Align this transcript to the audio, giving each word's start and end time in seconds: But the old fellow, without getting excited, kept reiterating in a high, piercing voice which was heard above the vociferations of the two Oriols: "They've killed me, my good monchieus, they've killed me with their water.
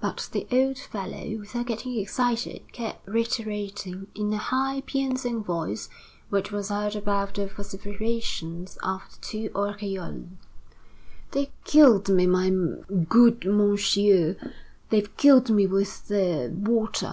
But 0.00 0.28
the 0.32 0.48
old 0.50 0.78
fellow, 0.78 1.36
without 1.38 1.66
getting 1.66 1.96
excited, 1.96 2.72
kept 2.72 3.06
reiterating 3.06 4.08
in 4.16 4.32
a 4.32 4.36
high, 4.36 4.82
piercing 4.84 5.44
voice 5.44 5.88
which 6.28 6.50
was 6.50 6.70
heard 6.70 6.96
above 6.96 7.34
the 7.34 7.46
vociferations 7.46 8.78
of 8.82 9.02
the 9.08 9.16
two 9.20 9.50
Oriols: 9.54 10.26
"They've 11.30 11.52
killed 11.62 12.08
me, 12.08 12.26
my 12.26 12.48
good 13.08 13.42
monchieus, 13.42 14.34
they've 14.90 15.16
killed 15.16 15.50
me 15.50 15.68
with 15.68 16.08
their 16.08 16.50
water. 16.50 17.04